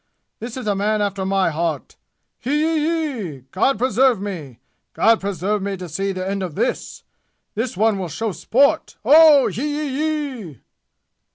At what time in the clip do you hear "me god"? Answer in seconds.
4.19-5.21